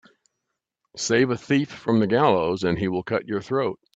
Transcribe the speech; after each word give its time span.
Save 0.97 1.29
a 1.29 1.37
thief 1.37 1.69
from 1.69 1.99
the 1.99 2.07
gallows 2.07 2.63
and 2.63 2.79
he 2.79 2.87
will 2.87 3.03
cut 3.03 3.27
your 3.27 3.39
throat 3.39 3.79